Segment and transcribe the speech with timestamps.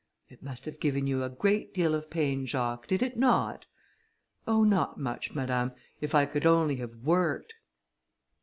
[0.29, 3.67] "It must have given you a great deal of pain, Jacques, did it not?"
[4.47, 4.63] "Oh!
[4.63, 7.53] not much, madame, if I could only have worked!"